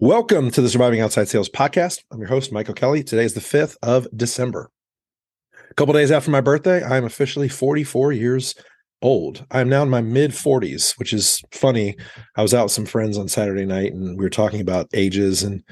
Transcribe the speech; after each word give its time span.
Welcome 0.00 0.50
to 0.50 0.60
the 0.60 0.68
Surviving 0.68 1.00
Outside 1.00 1.28
Sales 1.28 1.48
podcast. 1.48 2.02
I'm 2.10 2.18
your 2.18 2.26
host, 2.26 2.50
Michael 2.50 2.74
Kelly. 2.74 3.04
Today 3.04 3.24
is 3.24 3.34
the 3.34 3.40
5th 3.40 3.76
of 3.80 4.08
December. 4.16 4.68
A 5.70 5.74
couple 5.74 5.94
days 5.94 6.10
after 6.10 6.32
my 6.32 6.40
birthday, 6.40 6.82
I 6.82 6.96
am 6.96 7.04
officially 7.04 7.48
44 7.48 8.10
years 8.10 8.56
old. 9.02 9.46
I'm 9.52 9.68
now 9.68 9.84
in 9.84 9.90
my 9.90 10.00
mid 10.00 10.32
40s, 10.32 10.98
which 10.98 11.12
is 11.12 11.40
funny. 11.52 11.96
I 12.36 12.42
was 12.42 12.52
out 12.52 12.64
with 12.64 12.72
some 12.72 12.86
friends 12.86 13.16
on 13.16 13.28
Saturday 13.28 13.64
night 13.64 13.92
and 13.92 14.18
we 14.18 14.24
were 14.24 14.30
talking 14.30 14.60
about 14.60 14.88
ages. 14.94 15.44
And, 15.44 15.62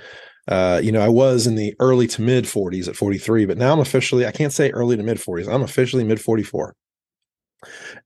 uh, 0.46 0.80
you 0.80 0.92
know, 0.92 1.00
I 1.00 1.08
was 1.08 1.48
in 1.48 1.56
the 1.56 1.74
early 1.80 2.06
to 2.06 2.22
mid 2.22 2.44
40s 2.44 2.86
at 2.86 2.94
43, 2.94 3.46
but 3.46 3.58
now 3.58 3.72
I'm 3.72 3.80
officially, 3.80 4.24
I 4.24 4.30
can't 4.30 4.52
say 4.52 4.70
early 4.70 4.96
to 4.96 5.02
mid 5.02 5.18
40s. 5.18 5.52
I'm 5.52 5.62
officially 5.62 6.04
mid 6.04 6.20
44 6.20 6.76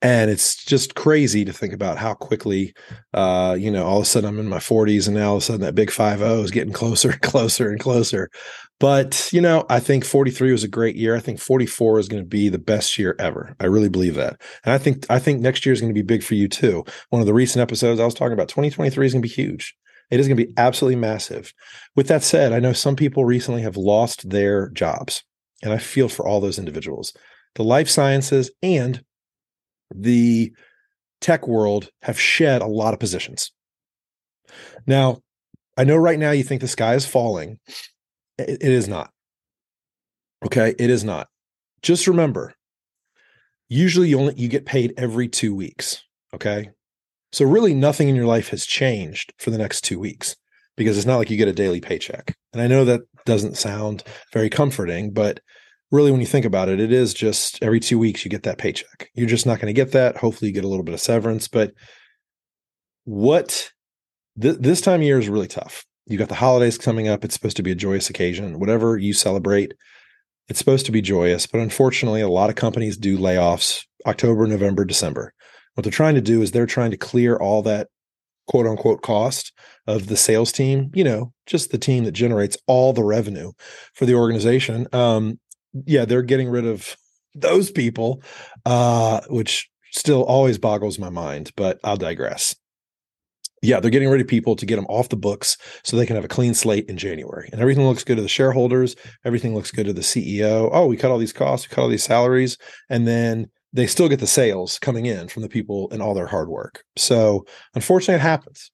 and 0.03 0.31
it's 0.31 0.65
just 0.65 0.95
crazy 0.95 1.45
to 1.45 1.53
think 1.53 1.73
about 1.73 1.99
how 1.99 2.15
quickly 2.15 2.75
uh, 3.15 3.57
you 3.59 3.71
know 3.71 3.85
all 3.85 3.99
of 3.99 4.03
a 4.03 4.07
sudden 4.07 4.29
i'm 4.29 4.39
in 4.39 4.49
my 4.49 4.59
40s 4.59 5.07
and 5.07 5.17
now 5.17 5.31
all 5.31 5.37
of 5.37 5.43
a 5.43 5.45
sudden 5.45 5.63
that 5.63 5.75
big 5.75 5.91
5-0 5.91 6.45
is 6.45 6.51
getting 6.51 6.73
closer 6.73 7.11
and 7.11 7.21
closer 7.23 7.71
and 7.71 7.81
closer. 7.81 8.31
But 8.79 9.31
you 9.33 9.41
know 9.41 9.65
i 9.71 9.81
think 9.81 10.05
43 10.05 10.53
was 10.53 10.65
a 10.65 10.69
great 10.69 10.97
year. 10.97 11.17
I 11.17 11.21
think 11.21 11.41
44 11.41 11.99
is 11.99 12.09
going 12.09 12.23
to 12.23 12.29
be 12.29 12.49
the 12.49 12.59
best 12.59 12.99
year 12.99 13.17
ever. 13.19 13.55
I 13.61 13.67
really 13.67 13.89
believe 13.89 14.15
that. 14.15 14.41
And 14.65 14.73
i 14.73 14.79
think 14.79 15.07
i 15.11 15.19
think 15.19 15.41
next 15.41 15.65
year 15.65 15.73
is 15.73 15.81
going 15.81 15.95
to 15.95 16.03
be 16.03 16.07
big 16.07 16.23
for 16.23 16.35
you 16.35 16.49
too. 16.49 16.85
One 17.11 17.21
of 17.21 17.27
the 17.27 17.35
recent 17.35 17.63
episodes 17.63 18.01
i 18.01 18.05
was 18.05 18.15
talking 18.15 18.35
about 18.35 18.49
2023 18.49 19.07
is 19.07 19.13
going 19.13 19.23
to 19.23 19.29
be 19.29 19.33
huge. 19.33 19.75
It 20.11 20.21
is 20.21 20.29
going 20.29 20.37
to 20.37 20.47
be 20.47 20.53
absolutely 20.57 21.01
massive. 21.01 21.53
With 21.95 22.09
that 22.09 22.23
said 22.23 22.53
i 22.53 22.61
know 22.61 22.73
some 22.73 22.97
people 22.97 23.25
recently 23.25 23.63
have 23.63 23.77
lost 23.77 24.29
their 24.29 24.69
jobs 24.71 25.23
and 25.63 25.73
i 25.73 25.79
feel 25.79 26.09
for 26.09 26.27
all 26.27 26.41
those 26.41 26.59
individuals. 26.59 27.15
The 27.55 27.65
life 27.65 27.89
sciences 27.89 28.51
and 28.63 29.03
the 29.95 30.53
tech 31.21 31.47
world 31.47 31.89
have 32.03 32.21
shed 32.21 32.63
a 32.63 32.67
lot 32.67 32.95
of 32.95 33.01
positions. 33.01 33.53
Now, 34.87 35.21
I 35.77 35.85
know 35.85 35.97
right 35.97 36.19
now 36.19 36.31
you 36.31 36.43
think 36.43 36.61
the 36.61 36.69
sky 36.69 36.95
is 36.95 37.07
falling. 37.07 37.59
it, 38.39 38.63
it 38.63 38.73
is 38.73 38.89
not. 38.89 39.11
Okay, 40.45 40.75
it 40.79 40.91
is 40.91 41.05
not. 41.05 41.29
Just 41.83 42.07
remember, 42.07 42.55
usually 43.69 44.09
you 44.09 44.19
only 44.19 44.35
you 44.37 44.49
get 44.49 44.67
paid 44.67 44.95
every 44.97 45.29
2 45.29 45.55
weeks, 45.55 46.03
okay? 46.35 46.71
So 47.33 47.45
really 47.45 47.75
nothing 47.75 48.09
in 48.09 48.17
your 48.17 48.27
life 48.27 48.49
has 48.51 48.65
changed 48.65 49.33
for 49.39 49.51
the 49.51 49.59
next 49.59 49.83
2 49.83 49.99
weeks 49.99 50.37
because 50.77 50.97
it's 50.97 51.07
not 51.07 51.17
like 51.17 51.31
you 51.31 51.37
get 51.37 51.49
a 51.49 51.53
daily 51.53 51.81
paycheck. 51.81 52.35
And 52.53 52.63
I 52.63 52.67
know 52.67 52.85
that 52.85 53.03
doesn't 53.25 53.57
sound 53.57 54.05
very 54.33 54.49
comforting, 54.51 55.11
but 55.13 55.41
really 55.97 56.13
when 56.13 56.21
you 56.21 56.27
think 56.27 56.45
about 56.45 56.69
it 56.69 56.79
it 56.79 56.93
is 56.93 57.15
just 57.15 57.63
every 57.63 57.81
two 57.81 57.99
weeks 57.99 58.25
you 58.25 58.31
get 58.31 58.45
that 58.45 58.59
paycheck. 58.59 59.11
You're 59.15 59.27
just 59.27 59.47
not 59.47 59.59
going 59.59 59.75
to 59.75 59.81
get 59.81 59.93
that. 59.93 60.17
Hopefully 60.17 60.49
you 60.49 60.55
get 60.55 60.65
a 60.65 60.69
little 60.69 60.85
bit 60.85 60.95
of 60.95 61.01
severance 61.01 61.49
but 61.49 61.73
what 63.05 63.71
th- 64.41 64.59
this 64.59 64.81
time 64.81 65.01
of 65.01 65.07
year 65.07 65.19
is 65.19 65.29
really 65.29 65.49
tough. 65.49 65.85
You 66.07 66.19
got 66.19 66.29
the 66.29 66.35
holidays 66.35 66.79
coming 66.79 67.09
up. 67.09 67.25
It's 67.25 67.35
supposed 67.35 67.57
to 67.57 67.63
be 67.63 67.73
a 67.73 67.77
joyous 67.77 68.11
occasion. 68.11 68.61
Whatever 68.61 68.97
you 68.99 69.13
celebrate 69.13 69.75
it's 70.49 70.61
supposed 70.61 70.87
to 70.87 70.93
be 70.93 71.03
joyous 71.03 71.47
but 71.47 71.61
unfortunately 71.61 72.21
a 72.21 72.29
lot 72.29 72.51
of 72.51 72.57
companies 72.57 72.97
do 72.97 73.19
layoffs 73.19 73.85
october 74.07 74.47
november 74.47 74.85
december. 74.85 75.33
What 75.75 75.83
they're 75.83 75.91
trying 75.91 76.15
to 76.15 76.21
do 76.21 76.43
is 76.43 76.53
they're 76.53 76.67
trying 76.67 76.93
to 76.93 76.97
clear 76.97 77.37
all 77.37 77.63
that 77.63 77.89
quote 78.47 78.67
unquote 78.67 79.03
cost 79.03 79.53
of 79.89 80.07
the 80.07 80.17
sales 80.17 80.53
team 80.53 80.91
you 80.95 81.03
know 81.03 81.33
just 81.47 81.71
the 81.71 81.79
team 81.79 82.05
that 82.05 82.13
generates 82.13 82.57
all 82.67 82.93
the 82.93 83.05
revenue 83.05 83.53
for 83.95 84.05
the 84.05 84.15
organization. 84.15 84.87
Um, 84.93 85.39
yeah, 85.87 86.05
they're 86.05 86.23
getting 86.23 86.49
rid 86.49 86.67
of 86.67 86.97
those 87.35 87.71
people, 87.71 88.23
uh, 88.65 89.21
which 89.29 89.69
still 89.93 90.25
always 90.25 90.59
boggles 90.59 90.99
my 90.99 91.11
mind, 91.11 91.53
but 91.57 91.79
I'll 91.85 91.97
digress. 91.97 92.55
Yeah, 93.63 93.81
they're 93.81 93.91
getting 93.91 94.11
rid 94.11 94.21
of 94.21 94.29
people 94.29 94.55
to 94.55 94.67
get 94.67 94.77
them 94.77 94.87
off 94.87 95.09
the 95.09 95.17
books 95.17 95.57
so 95.83 95.97
they 95.97 96.07
can 96.07 96.15
have 96.15 96.25
a 96.25 96.29
clean 96.29 96.55
slate 96.55 96.89
in 96.89 96.99
January. 96.99 97.49
And 97.51 97.61
everything 97.61 97.87
looks 97.87 98.05
good 98.05 98.17
to 98.17 98.23
the 98.23 98.29
shareholders. 98.29 98.95
Everything 99.25 99.55
looks 99.55 99.71
good 99.71 99.87
to 99.87 99.93
the 99.93 100.03
CEO. 100.03 100.69
Oh, 100.73 100.87
we 100.87 100.97
cut 100.97 101.11
all 101.11 101.19
these 101.19 101.33
costs, 101.33 101.69
we 101.69 101.75
cut 101.75 101.83
all 101.83 101.89
these 101.89 102.05
salaries. 102.05 102.59
And 102.91 103.09
then 103.09 103.51
they 103.73 103.87
still 103.87 104.09
get 104.09 104.21
the 104.21 104.27
sales 104.27 104.79
coming 104.79 105.07
in 105.07 105.29
from 105.29 105.43
the 105.43 105.49
people 105.49 105.89
and 105.91 106.03
all 106.03 106.15
their 106.15 106.27
hard 106.27 106.49
work. 106.49 106.85
So 106.97 107.47
unfortunately, 107.75 108.17
it 108.17 108.21
happens. 108.21 108.71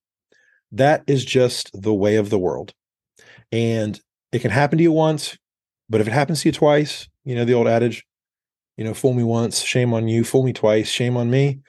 That 0.72 1.04
is 1.06 1.24
just 1.24 1.70
the 1.74 1.94
way 1.94 2.16
of 2.16 2.30
the 2.30 2.38
world. 2.38 2.72
And 3.50 4.00
it 4.32 4.40
can 4.40 4.50
happen 4.50 4.78
to 4.78 4.82
you 4.82 4.92
once. 4.92 5.36
But 5.92 6.00
if 6.00 6.06
it 6.06 6.14
happens 6.14 6.40
to 6.40 6.48
you 6.48 6.52
twice, 6.52 7.06
you 7.22 7.34
know 7.34 7.44
the 7.44 7.52
old 7.52 7.68
adage, 7.68 8.02
you 8.78 8.84
know, 8.84 8.94
fool 8.94 9.12
me 9.12 9.24
once, 9.24 9.60
shame 9.60 9.92
on 9.92 10.08
you, 10.08 10.24
fool 10.24 10.42
me 10.42 10.54
twice, 10.54 10.88
shame 10.88 11.18
on 11.18 11.30
me. 11.30 11.60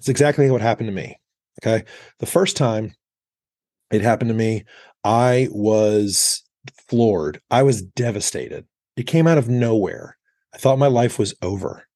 It's 0.00 0.08
exactly 0.08 0.50
what 0.50 0.60
happened 0.60 0.88
to 0.88 0.92
me. 0.92 1.16
Okay. 1.62 1.84
The 2.18 2.26
first 2.26 2.56
time 2.56 2.92
it 3.92 4.00
happened 4.00 4.30
to 4.30 4.34
me, 4.34 4.64
I 5.04 5.46
was 5.52 6.42
floored. 6.88 7.40
I 7.52 7.62
was 7.62 7.80
devastated. 7.80 8.66
It 8.96 9.04
came 9.04 9.28
out 9.28 9.38
of 9.38 9.48
nowhere. 9.48 10.18
I 10.52 10.58
thought 10.58 10.80
my 10.80 10.88
life 10.88 11.16
was 11.16 11.34
over. 11.40 11.86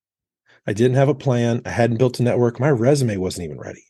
I 0.69 0.75
didn't 0.75 0.97
have 0.97 1.09
a 1.09 1.17
plan. 1.17 1.63
I 1.67 1.71
hadn't 1.71 1.97
built 1.97 2.21
a 2.21 2.23
network. 2.23 2.61
My 2.61 2.71
resume 2.71 3.17
wasn't 3.17 3.47
even 3.47 3.59
ready. 3.59 3.87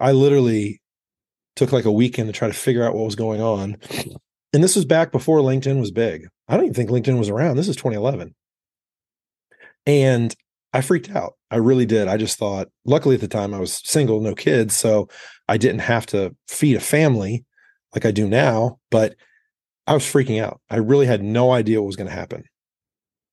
I 0.00 0.12
literally 0.12 0.80
took 1.56 1.72
like 1.72 1.84
a 1.84 1.92
weekend 1.92 2.28
to 2.28 2.32
try 2.32 2.48
to 2.48 2.54
figure 2.54 2.84
out 2.84 2.94
what 2.94 3.04
was 3.04 3.16
going 3.16 3.42
on. 3.42 3.76
And 4.56 4.64
this 4.64 4.74
was 4.74 4.86
back 4.86 5.12
before 5.12 5.40
LinkedIn 5.40 5.80
was 5.80 5.90
big. 5.90 6.28
I 6.48 6.56
don't 6.56 6.64
even 6.64 6.74
think 6.74 6.88
LinkedIn 6.88 7.18
was 7.18 7.28
around. 7.28 7.58
This 7.58 7.68
is 7.68 7.76
2011. 7.76 8.34
And 9.84 10.34
I 10.72 10.80
freaked 10.80 11.10
out. 11.14 11.34
I 11.50 11.56
really 11.56 11.84
did. 11.84 12.08
I 12.08 12.16
just 12.16 12.38
thought, 12.38 12.68
luckily 12.86 13.16
at 13.16 13.20
the 13.20 13.28
time 13.28 13.52
I 13.52 13.58
was 13.58 13.82
single, 13.84 14.18
no 14.22 14.34
kids. 14.34 14.74
So 14.74 15.10
I 15.46 15.58
didn't 15.58 15.80
have 15.80 16.06
to 16.06 16.34
feed 16.48 16.74
a 16.74 16.80
family 16.80 17.44
like 17.94 18.06
I 18.06 18.12
do 18.12 18.26
now, 18.26 18.78
but 18.90 19.14
I 19.86 19.92
was 19.92 20.04
freaking 20.04 20.42
out. 20.42 20.62
I 20.70 20.76
really 20.76 21.04
had 21.04 21.22
no 21.22 21.52
idea 21.52 21.82
what 21.82 21.88
was 21.88 21.96
going 21.96 22.08
to 22.08 22.16
happen. 22.16 22.44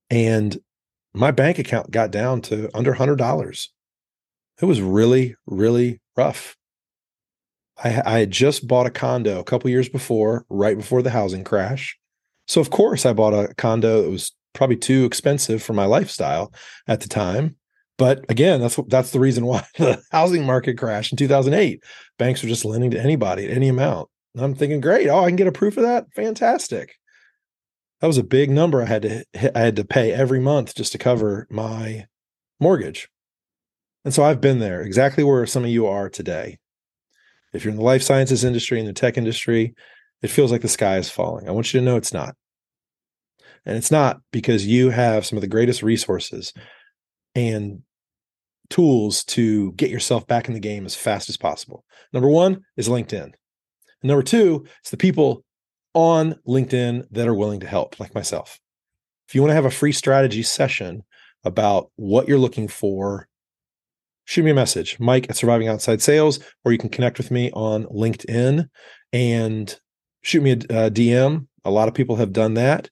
And 0.10 0.58
my 1.14 1.32
bank 1.32 1.58
account 1.58 1.90
got 1.90 2.12
down 2.12 2.42
to 2.42 2.70
under 2.74 2.96
$100. 2.96 3.68
It 4.62 4.66
was 4.66 4.82
really, 4.82 5.38
really 5.46 6.02
rough. 6.18 6.58
I, 7.82 8.02
I 8.06 8.20
had 8.20 8.32
just 8.32 8.68
bought 8.68 8.86
a 8.86 8.92
condo 8.92 9.40
a 9.40 9.44
couple 9.44 9.70
years 9.70 9.90
before, 9.90 10.46
right 10.50 10.78
before 10.78 11.02
the 11.02 11.10
housing 11.10 11.44
crash. 11.44 11.98
So 12.48 12.62
of 12.62 12.70
course 12.70 13.06
I 13.06 13.14
bought 13.14 13.34
a 13.34 13.54
condo 13.56 14.02
that 14.02 14.10
was 14.10 14.34
probably 14.54 14.78
too 14.78 15.06
expensive 15.06 15.64
for 15.64 15.74
my 15.74 15.86
lifestyle 15.86 16.54
at 16.88 17.02
the 17.02 17.10
time. 17.10 17.56
But 17.98 18.26
again, 18.30 18.60
that's 18.60 18.80
that's 18.88 19.12
the 19.12 19.20
reason 19.20 19.46
why 19.46 19.66
the 19.78 20.02
housing 20.12 20.46
market 20.46 20.78
crashed 20.78 21.14
in 21.14 21.18
2008. 21.18 21.84
Banks 22.18 22.42
were 22.42 22.50
just 22.50 22.66
lending 22.66 22.92
to 22.92 23.02
anybody 23.02 23.46
at 23.46 23.56
any 23.56 23.70
amount. 23.70 24.10
And 24.36 24.44
I'm 24.44 24.56
thinking, 24.56 24.82
great, 24.82 25.08
oh, 25.10 25.24
I 25.24 25.28
can 25.28 25.36
get 25.36 25.48
a 25.48 25.52
proof 25.52 25.78
of 25.78 25.84
that. 25.84 26.08
Fantastic. 26.16 26.96
That 28.02 28.08
was 28.08 28.18
a 28.18 28.24
big 28.24 28.50
number 28.50 28.82
I 28.82 28.86
had 28.86 29.02
to 29.04 29.26
I 29.56 29.60
had 29.60 29.76
to 29.78 29.86
pay 29.86 30.12
every 30.12 30.40
month 30.40 30.76
just 30.76 30.92
to 30.94 30.98
cover 30.98 31.48
my 31.50 32.08
mortgage. 32.60 33.10
And 34.06 34.14
so 34.14 34.24
I've 34.24 34.42
been 34.42 34.60
there 34.60 34.82
exactly 34.82 35.24
where 35.24 35.46
some 35.46 35.64
of 35.64 35.70
you 35.70 35.88
are 35.88 36.10
today. 36.10 36.58
If 37.54 37.64
you're 37.64 37.72
in 37.72 37.78
the 37.78 37.84
life 37.84 38.04
sciences 38.04 38.44
industry, 38.44 38.80
in 38.80 38.86
the 38.86 38.94
tech 38.94 39.18
industry, 39.18 39.76
it 40.22 40.30
feels 40.30 40.52
like 40.52 40.62
the 40.62 40.68
sky 40.68 40.98
is 40.98 41.10
falling. 41.10 41.48
I 41.48 41.52
want 41.52 41.74
you 41.74 41.80
to 41.80 41.86
know 41.86 41.98
it's 41.98 42.14
not. 42.14 42.36
And 43.66 43.78
it's 43.78 43.92
not 43.92 44.22
because 44.32 44.66
you 44.66 44.90
have 44.90 45.26
some 45.26 45.38
of 45.38 45.42
the 45.42 45.48
greatest 45.48 45.84
resources 45.84 46.54
and 47.36 47.82
tools 48.70 49.24
to 49.24 49.72
get 49.74 49.90
yourself 49.90 50.26
back 50.28 50.48
in 50.48 50.54
the 50.54 50.60
game 50.60 50.86
as 50.86 50.96
fast 50.96 51.30
as 51.30 51.38
possible. 51.38 51.86
Number 52.12 52.28
one 52.28 52.64
is 52.76 52.90
LinkedIn. 52.90 53.24
And 53.24 53.34
number 54.04 54.24
two 54.24 54.66
is 54.84 54.92
the 54.92 54.98
people 54.98 55.46
on 55.94 56.36
LinkedIn 56.48 57.06
that 57.12 57.28
are 57.28 57.36
willing 57.36 57.60
to 57.62 57.68
help, 57.68 58.00
like 58.00 58.16
myself. 58.16 58.60
If 59.28 59.36
you 59.36 59.42
want 59.42 59.52
to 59.52 59.56
have 59.56 59.66
a 59.66 59.72
free 59.72 59.92
strategy 59.92 60.44
session 60.44 61.04
about 61.44 61.92
what 61.96 62.28
you're 62.28 62.38
looking 62.38 62.68
for, 62.68 63.28
shoot 64.26 64.44
me 64.44 64.52
a 64.52 64.56
message, 64.56 65.00
Mike 65.00 65.28
at 65.30 65.36
Surviving 65.36 65.68
Outside 65.68 66.02
Sales, 66.02 66.40
or 66.64 66.72
you 66.72 66.78
can 66.78 66.90
connect 66.90 67.18
with 67.18 67.32
me 67.32 67.52
on 67.52 67.86
LinkedIn 67.86 68.68
and 69.12 69.80
shoot 70.22 70.42
me 70.42 70.52
a, 70.52 70.56
a 70.56 70.92
DM. 70.92 71.48
A 71.66 71.72
lot 71.72 71.88
of 71.88 71.94
people 71.94 72.16
have 72.18 72.34
done 72.34 72.56
that. 72.56 72.90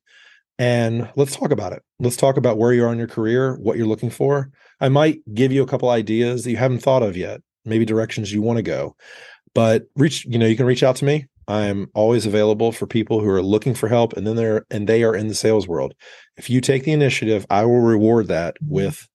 And 0.60 1.10
let's 1.16 1.36
talk 1.36 1.52
about 1.52 1.74
it. 1.74 1.82
Let's 2.00 2.18
talk 2.18 2.38
about 2.38 2.58
where 2.58 2.74
you 2.74 2.86
are 2.86 2.92
in 2.92 3.00
your 3.00 3.08
career, 3.08 3.56
what 3.56 3.78
you're 3.78 3.88
looking 3.88 4.12
for. 4.12 4.52
I 4.80 4.90
might 4.90 5.22
give 5.34 5.52
you 5.52 5.64
a 5.64 5.68
couple 5.68 5.90
ideas 5.90 6.44
that 6.44 6.52
you 6.52 6.58
haven't 6.58 6.84
thought 6.84 7.04
of 7.04 7.18
yet, 7.18 7.42
maybe 7.66 7.86
directions 7.86 8.32
you 8.32 8.42
want 8.42 8.58
to 8.58 8.64
go. 8.64 8.96
But 9.56 9.84
reach, 9.96 10.26
you 10.26 10.38
know, 10.38 10.46
you 10.46 10.56
can 10.56 10.66
reach 10.66 10.84
out 10.84 10.98
to 10.98 11.06
me. 11.06 11.26
I'm 11.48 11.90
always 11.94 12.26
available 12.26 12.72
for 12.72 12.86
people 12.86 13.20
who 13.20 13.30
are 13.30 13.42
looking 13.42 13.74
for 13.74 13.90
help 13.90 14.14
and 14.14 14.26
then 14.26 14.36
they're 14.36 14.66
and 14.70 14.88
they 14.88 15.04
are 15.04 15.16
in 15.16 15.28
the 15.28 15.34
sales 15.34 15.68
world. 15.68 15.94
If 16.38 16.50
you 16.50 16.62
take 16.62 16.84
the 16.84 16.94
initiative, 16.94 17.46
I 17.50 17.66
will 17.66 17.82
reward 17.82 18.28
that 18.28 18.56
with 18.62 19.08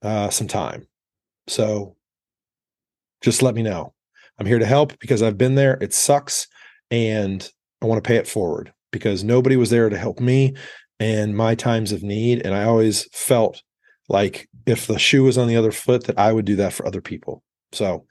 uh, 0.00 0.30
some 0.30 0.48
time. 0.48 0.86
So 1.48 1.96
just 3.22 3.42
let 3.42 3.54
me 3.54 3.62
know. 3.62 3.94
I'm 4.38 4.46
here 4.46 4.58
to 4.58 4.66
help 4.66 4.98
because 4.98 5.22
I've 5.22 5.38
been 5.38 5.54
there. 5.54 5.78
It 5.80 5.92
sucks 5.92 6.48
and 6.90 7.48
I 7.80 7.86
want 7.86 8.02
to 8.02 8.06
pay 8.06 8.16
it 8.16 8.28
forward 8.28 8.72
because 8.90 9.24
nobody 9.24 9.56
was 9.56 9.70
there 9.70 9.88
to 9.88 9.98
help 9.98 10.20
me 10.20 10.54
and 11.00 11.36
my 11.36 11.54
times 11.54 11.92
of 11.92 12.02
need. 12.02 12.44
And 12.44 12.54
I 12.54 12.64
always 12.64 13.08
felt 13.12 13.62
like 14.08 14.48
if 14.66 14.86
the 14.86 14.98
shoe 14.98 15.24
was 15.24 15.38
on 15.38 15.48
the 15.48 15.56
other 15.56 15.72
foot, 15.72 16.04
that 16.04 16.18
I 16.18 16.32
would 16.32 16.44
do 16.44 16.56
that 16.56 16.72
for 16.72 16.86
other 16.86 17.00
people. 17.00 17.42
So, 17.72 18.06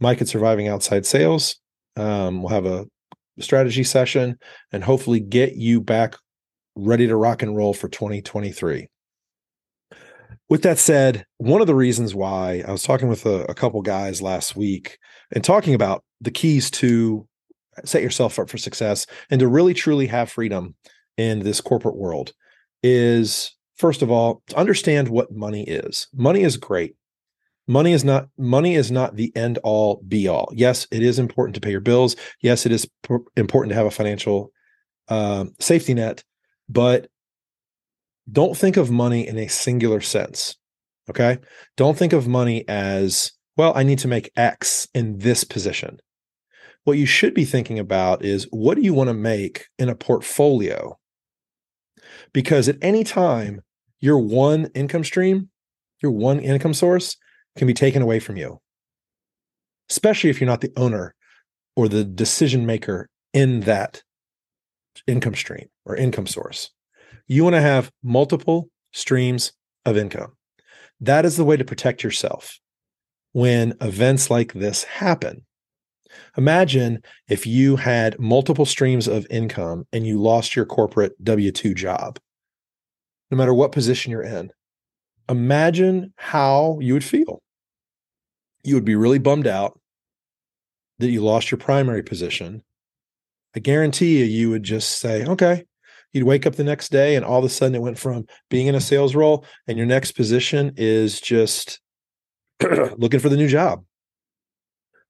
Mike 0.00 0.20
at 0.20 0.28
Surviving 0.28 0.68
Outside 0.68 1.06
Sales. 1.06 1.56
Um, 1.96 2.42
we'll 2.42 2.52
have 2.52 2.66
a 2.66 2.86
strategy 3.38 3.84
session 3.84 4.36
and 4.72 4.82
hopefully 4.82 5.20
get 5.20 5.54
you 5.54 5.80
back 5.80 6.16
ready 6.74 7.06
to 7.06 7.16
rock 7.16 7.42
and 7.42 7.56
roll 7.56 7.72
for 7.72 7.88
2023. 7.88 8.88
With 10.48 10.62
that 10.62 10.78
said, 10.78 11.24
one 11.38 11.60
of 11.60 11.66
the 11.66 11.74
reasons 11.74 12.14
why 12.14 12.62
I 12.66 12.70
was 12.70 12.82
talking 12.82 13.08
with 13.08 13.24
a, 13.24 13.44
a 13.44 13.54
couple 13.54 13.80
guys 13.82 14.20
last 14.20 14.54
week 14.54 14.98
and 15.32 15.42
talking 15.42 15.74
about 15.74 16.04
the 16.20 16.30
keys 16.30 16.70
to 16.72 17.26
set 17.84 18.02
yourself 18.02 18.38
up 18.38 18.48
for 18.48 18.58
success 18.58 19.06
and 19.30 19.40
to 19.40 19.48
really 19.48 19.74
truly 19.74 20.06
have 20.06 20.30
freedom 20.30 20.74
in 21.16 21.40
this 21.40 21.60
corporate 21.60 21.96
world 21.96 22.32
is 22.82 23.56
first 23.76 24.02
of 24.02 24.10
all 24.10 24.42
to 24.48 24.56
understand 24.56 25.08
what 25.08 25.32
money 25.32 25.64
is. 25.64 26.08
Money 26.12 26.42
is 26.42 26.56
great. 26.56 26.96
Money 27.66 27.92
is 27.92 28.04
not 28.04 28.28
money 28.36 28.74
is 28.74 28.90
not 28.90 29.16
the 29.16 29.34
end 29.34 29.58
all 29.64 30.02
be 30.06 30.28
all. 30.28 30.50
Yes, 30.52 30.86
it 30.90 31.02
is 31.02 31.18
important 31.18 31.54
to 31.54 31.60
pay 31.62 31.70
your 31.70 31.80
bills. 31.80 32.14
Yes, 32.42 32.66
it 32.66 32.72
is 32.72 32.86
important 33.36 33.70
to 33.70 33.76
have 33.76 33.86
a 33.86 33.90
financial 33.90 34.52
uh, 35.08 35.46
safety 35.60 35.94
net, 35.94 36.22
but 36.68 37.08
don't 38.30 38.56
think 38.56 38.76
of 38.76 38.90
money 38.90 39.26
in 39.26 39.38
a 39.38 39.48
singular 39.48 40.00
sense. 40.00 40.56
Okay. 41.10 41.38
Don't 41.76 41.98
think 41.98 42.12
of 42.12 42.26
money 42.26 42.66
as, 42.68 43.32
well, 43.56 43.72
I 43.76 43.82
need 43.82 43.98
to 44.00 44.08
make 44.08 44.32
X 44.36 44.88
in 44.94 45.18
this 45.18 45.44
position. 45.44 46.00
What 46.84 46.98
you 46.98 47.06
should 47.06 47.34
be 47.34 47.44
thinking 47.44 47.78
about 47.78 48.24
is 48.24 48.46
what 48.50 48.76
do 48.76 48.82
you 48.82 48.94
want 48.94 49.08
to 49.08 49.14
make 49.14 49.66
in 49.78 49.88
a 49.88 49.94
portfolio? 49.94 50.98
Because 52.32 52.68
at 52.68 52.76
any 52.82 53.04
time, 53.04 53.62
your 54.00 54.18
one 54.18 54.66
income 54.74 55.04
stream, 55.04 55.48
your 56.02 56.12
one 56.12 56.40
income 56.40 56.74
source 56.74 57.16
can 57.56 57.66
be 57.66 57.74
taken 57.74 58.02
away 58.02 58.20
from 58.20 58.36
you, 58.36 58.60
especially 59.90 60.30
if 60.30 60.40
you're 60.40 60.50
not 60.50 60.60
the 60.60 60.72
owner 60.76 61.14
or 61.76 61.88
the 61.88 62.04
decision 62.04 62.66
maker 62.66 63.08
in 63.32 63.60
that 63.60 64.02
income 65.06 65.34
stream 65.34 65.68
or 65.84 65.96
income 65.96 66.26
source. 66.26 66.70
You 67.26 67.44
want 67.44 67.54
to 67.54 67.60
have 67.60 67.90
multiple 68.02 68.68
streams 68.92 69.52
of 69.84 69.96
income. 69.96 70.32
That 71.00 71.24
is 71.24 71.36
the 71.36 71.44
way 71.44 71.56
to 71.56 71.64
protect 71.64 72.02
yourself 72.02 72.58
when 73.32 73.74
events 73.80 74.30
like 74.30 74.52
this 74.52 74.84
happen. 74.84 75.44
Imagine 76.36 77.02
if 77.28 77.46
you 77.46 77.76
had 77.76 78.18
multiple 78.20 78.66
streams 78.66 79.08
of 79.08 79.26
income 79.30 79.86
and 79.92 80.06
you 80.06 80.20
lost 80.20 80.54
your 80.54 80.66
corporate 80.66 81.12
W 81.24 81.50
2 81.50 81.74
job, 81.74 82.18
no 83.30 83.36
matter 83.36 83.54
what 83.54 83.72
position 83.72 84.12
you're 84.12 84.22
in. 84.22 84.50
Imagine 85.28 86.12
how 86.16 86.78
you 86.80 86.92
would 86.92 87.04
feel. 87.04 87.42
You 88.62 88.74
would 88.74 88.84
be 88.84 88.94
really 88.94 89.18
bummed 89.18 89.46
out 89.46 89.80
that 90.98 91.10
you 91.10 91.22
lost 91.22 91.50
your 91.50 91.58
primary 91.58 92.02
position. 92.02 92.62
I 93.56 93.60
guarantee 93.60 94.18
you, 94.18 94.24
you 94.24 94.50
would 94.50 94.62
just 94.62 94.98
say, 94.98 95.24
okay, 95.24 95.64
you'd 96.14 96.24
wake 96.24 96.46
up 96.46 96.54
the 96.54 96.64
next 96.64 96.90
day 96.90 97.16
and 97.16 97.24
all 97.24 97.40
of 97.40 97.44
a 97.44 97.48
sudden 97.48 97.74
it 97.74 97.82
went 97.82 97.98
from 97.98 98.24
being 98.48 98.68
in 98.68 98.74
a 98.74 98.80
sales 98.80 99.14
role 99.14 99.44
and 99.66 99.76
your 99.76 99.86
next 99.86 100.12
position 100.12 100.72
is 100.76 101.20
just 101.20 101.80
looking 102.96 103.20
for 103.20 103.28
the 103.28 103.36
new 103.36 103.48
job. 103.48 103.84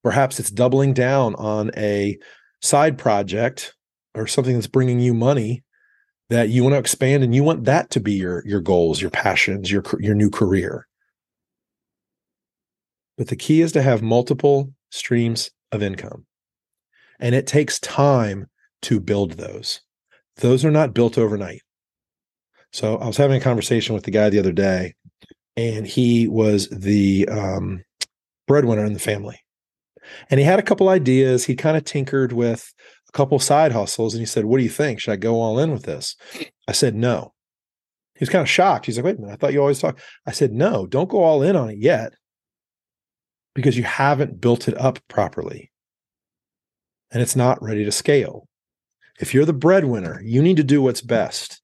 Perhaps 0.03 0.41
it's 0.41 0.51
doubling 0.51 0.95
down 0.95 1.35
on 1.37 1.71
a 1.77 2.19
side 2.61 2.99
project 2.99 3.75
or 4.15 4.27
something 4.27 4.55
that's 4.55 4.67
bringing 4.67 4.99
you 4.99 5.15
money 5.15 5.63
that 6.31 6.49
you 6.49 6.63
want 6.63 6.73
to 6.73 6.79
expand 6.79 7.23
and 7.23 7.35
you 7.35 7.45
want 7.45 7.65
that 7.65 7.91
to 7.91 8.01
be 8.01 8.13
your 8.13 8.43
your 8.47 8.61
goals, 8.61 9.01
your 9.01 9.11
passions, 9.11 9.71
your 9.71 9.83
your 10.01 10.15
new 10.15 10.31
career. 10.31 10.87
But 13.17 13.29
the 13.29 13.37
key 13.37 13.61
is 13.61 13.73
to 13.73 13.83
have 13.83 14.03
multiple 14.03 14.73
streams 14.91 15.51
of 15.71 15.83
income. 15.83 16.27
And 17.21 17.35
it 17.35 17.47
takes 17.47 17.79
time 17.79 18.49
to 18.83 19.01
build 19.01 19.33
those 19.33 19.81
those 20.37 20.65
are 20.65 20.71
not 20.71 20.95
built 20.95 21.19
overnight. 21.19 21.61
So 22.73 22.97
I 22.97 23.07
was 23.07 23.17
having 23.17 23.37
a 23.37 23.45
conversation 23.45 23.95
with 23.95 24.05
the 24.05 24.11
guy 24.11 24.31
the 24.31 24.39
other 24.39 24.53
day, 24.53 24.95
and 25.57 25.87
he 25.87 26.27
was 26.27 26.69
the 26.71 27.29
um, 27.29 27.85
breadwinner 28.49 28.85
in 28.85 28.95
the 28.95 28.99
family. 28.99 29.39
And 30.29 30.41
he 30.41 30.45
had 30.45 30.59
a 30.59 30.63
couple 30.63 30.89
ideas. 30.89 31.45
He 31.45 31.55
kind 31.55 31.77
of 31.77 31.85
tinkered 31.85 32.33
with 32.33 32.73
a 33.09 33.13
couple 33.13 33.39
side 33.39 33.73
hustles, 33.73 34.15
and 34.15 34.21
he 34.21 34.27
said, 34.27 34.45
"What 34.45 34.59
do 34.59 34.65
you 34.65 34.71
think? 34.71 35.01
Should 35.01 35.13
I 35.13 35.17
go 35.17 35.41
all 35.41 35.59
in 35.59 35.71
with 35.71 35.85
this?" 35.85 36.17
I 36.69 36.73
said, 36.73 36.95
"No." 36.95 37.33
He 38.15 38.23
was 38.23 38.29
kind 38.29 38.43
of 38.43 38.49
shocked. 38.51 38.87
He's 38.87 38.97
like, 38.97 39.05
"Wait 39.05 39.19
a 39.19 39.21
minute! 39.21 39.35
I 39.35 39.37
thought 39.37 39.53
you 39.53 39.61
always 39.61 39.81
talk." 39.81 39.99
I 40.27 40.33
said, 40.33 40.53
"No, 40.53 40.87
don't 40.87 41.09
go 41.09 41.23
all 41.23 41.43
in 41.43 41.57
on 41.57 41.71
it 41.71 41.79
yet, 41.79 42.13
because 43.55 43.77
you 43.77 43.85
haven't 43.85 44.41
built 44.41 44.69
it 44.69 44.77
up 44.79 44.99
properly, 45.09 45.71
and 47.13 47.23
it's 47.23 47.37
not 47.37 47.63
ready 47.63 47.85
to 47.85 47.93
scale." 47.93 48.49
If 49.21 49.33
you're 49.33 49.45
the 49.45 49.53
breadwinner, 49.53 50.21
you 50.23 50.43
need 50.43 50.57
to 50.57 50.65
do 50.65 50.83
what's 50.83 51.01
best 51.01 51.63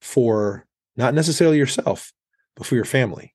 for 0.00 0.66
not 0.96 1.14
necessarily 1.14 1.58
yourself, 1.58 2.12
but 2.56 2.66
for 2.66 2.74
your 2.74 2.84
family. 2.84 3.34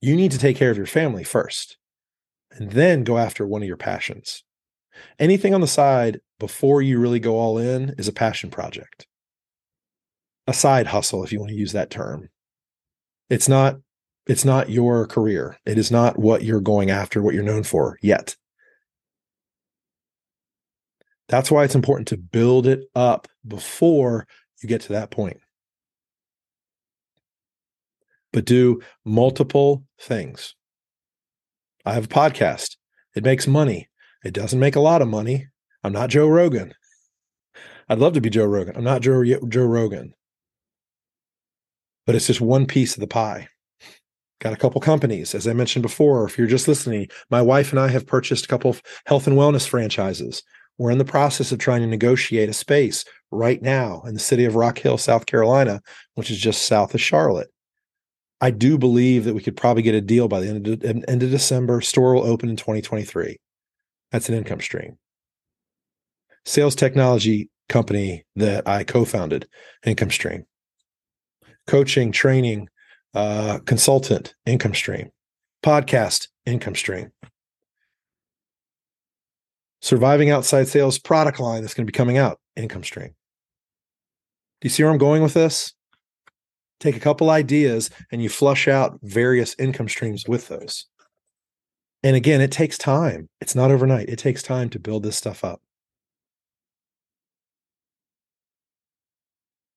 You 0.00 0.16
need 0.16 0.32
to 0.32 0.38
take 0.38 0.56
care 0.56 0.70
of 0.70 0.76
your 0.76 0.86
family 0.86 1.24
first 1.24 1.76
and 2.52 2.72
then 2.72 3.04
go 3.04 3.18
after 3.18 3.46
one 3.46 3.62
of 3.62 3.68
your 3.68 3.76
passions. 3.76 4.44
Anything 5.18 5.54
on 5.54 5.60
the 5.60 5.66
side 5.66 6.20
before 6.38 6.80
you 6.80 6.98
really 6.98 7.20
go 7.20 7.36
all 7.36 7.58
in 7.58 7.94
is 7.98 8.08
a 8.08 8.12
passion 8.12 8.50
project, 8.50 9.06
a 10.46 10.54
side 10.54 10.86
hustle, 10.86 11.22
if 11.22 11.32
you 11.32 11.38
want 11.38 11.50
to 11.50 11.56
use 11.56 11.72
that 11.72 11.90
term. 11.90 12.28
It's 13.28 13.48
not 13.48 13.76
it's 14.26 14.44
not 14.44 14.70
your 14.70 15.06
career. 15.06 15.56
It 15.64 15.78
is 15.78 15.90
not 15.90 16.18
what 16.18 16.42
you're 16.42 16.60
going 16.60 16.90
after, 16.90 17.22
what 17.22 17.34
you're 17.34 17.44
known 17.44 17.62
for 17.62 17.98
yet. 18.02 18.36
That's 21.28 21.50
why 21.50 21.64
it's 21.64 21.74
important 21.74 22.08
to 22.08 22.16
build 22.16 22.66
it 22.66 22.84
up 22.94 23.26
before 23.46 24.26
you 24.62 24.68
get 24.68 24.82
to 24.82 24.92
that 24.92 25.10
point. 25.10 25.38
But 28.32 28.44
do 28.44 28.80
multiple 29.04 29.84
things. 30.00 30.54
I 31.84 31.94
have 31.94 32.04
a 32.04 32.08
podcast. 32.08 32.76
It 33.14 33.24
makes 33.24 33.46
money. 33.46 33.88
It 34.24 34.34
doesn't 34.34 34.60
make 34.60 34.76
a 34.76 34.80
lot 34.80 35.02
of 35.02 35.08
money. 35.08 35.46
I'm 35.82 35.92
not 35.92 36.10
Joe 36.10 36.26
Rogan. 36.26 36.74
I'd 37.88 37.98
love 37.98 38.14
to 38.14 38.20
be 38.20 38.30
Joe 38.30 38.44
Rogan. 38.44 38.76
I'm 38.76 38.84
not 38.84 39.00
Joe, 39.00 39.22
Joe 39.48 39.64
Rogan. 39.64 40.12
But 42.04 42.14
it's 42.14 42.26
just 42.26 42.40
one 42.40 42.66
piece 42.66 42.94
of 42.94 43.00
the 43.00 43.06
pie. 43.06 43.48
Got 44.40 44.52
a 44.52 44.56
couple 44.56 44.80
companies. 44.80 45.34
As 45.34 45.46
I 45.46 45.52
mentioned 45.54 45.82
before, 45.82 46.24
if 46.24 46.36
you're 46.36 46.46
just 46.46 46.68
listening, 46.68 47.08
my 47.30 47.40
wife 47.40 47.70
and 47.70 47.80
I 47.80 47.88
have 47.88 48.06
purchased 48.06 48.44
a 48.44 48.48
couple 48.48 48.70
of 48.70 48.82
health 49.06 49.26
and 49.26 49.36
wellness 49.36 49.66
franchises. 49.66 50.42
We're 50.78 50.90
in 50.90 50.98
the 50.98 51.04
process 51.04 51.52
of 51.52 51.58
trying 51.58 51.80
to 51.80 51.86
negotiate 51.86 52.48
a 52.48 52.52
space 52.52 53.04
right 53.30 53.60
now 53.62 54.02
in 54.06 54.14
the 54.14 54.20
city 54.20 54.44
of 54.44 54.56
Rock 54.56 54.78
Hill, 54.78 54.98
South 54.98 55.26
Carolina, 55.26 55.80
which 56.14 56.30
is 56.30 56.38
just 56.38 56.66
south 56.66 56.94
of 56.94 57.00
Charlotte. 57.00 57.48
I 58.40 58.50
do 58.50 58.76
believe 58.76 59.24
that 59.24 59.34
we 59.34 59.42
could 59.42 59.56
probably 59.56 59.82
get 59.82 59.94
a 59.94 60.00
deal 60.00 60.28
by 60.28 60.40
the 60.40 60.48
end 60.48 60.66
of, 60.68 60.84
end 60.84 61.22
of 61.22 61.30
December. 61.30 61.80
Store 61.80 62.14
will 62.14 62.26
open 62.26 62.50
in 62.50 62.56
2023. 62.56 63.38
That's 64.12 64.28
an 64.28 64.34
income 64.34 64.60
stream. 64.60 64.98
Sales 66.44 66.74
technology 66.74 67.48
company 67.68 68.24
that 68.36 68.68
I 68.68 68.84
co-founded, 68.84 69.48
income 69.84 70.10
stream. 70.10 70.44
Coaching, 71.66 72.12
training, 72.12 72.68
uh, 73.14 73.58
consultant, 73.64 74.34
income 74.44 74.74
stream. 74.74 75.10
Podcast, 75.64 76.28
income 76.44 76.74
stream 76.74 77.10
surviving 79.86 80.30
outside 80.30 80.66
sales 80.66 80.98
product 80.98 81.38
line 81.38 81.62
that's 81.62 81.72
going 81.72 81.86
to 81.86 81.92
be 81.92 81.96
coming 81.96 82.18
out, 82.18 82.40
income 82.56 82.82
stream. 82.82 83.14
Do 84.60 84.66
you 84.66 84.70
see 84.70 84.82
where 84.82 84.90
I'm 84.90 84.98
going 84.98 85.22
with 85.22 85.34
this? 85.34 85.74
Take 86.80 86.96
a 86.96 87.00
couple 87.00 87.30
ideas 87.30 87.88
and 88.10 88.20
you 88.20 88.28
flush 88.28 88.66
out 88.66 88.98
various 89.02 89.54
income 89.60 89.88
streams 89.88 90.26
with 90.26 90.48
those. 90.48 90.86
And 92.02 92.16
again, 92.16 92.40
it 92.40 92.50
takes 92.50 92.76
time. 92.76 93.28
It's 93.40 93.54
not 93.54 93.70
overnight. 93.70 94.08
It 94.08 94.18
takes 94.18 94.42
time 94.42 94.70
to 94.70 94.80
build 94.80 95.04
this 95.04 95.16
stuff 95.16 95.44
up. 95.44 95.62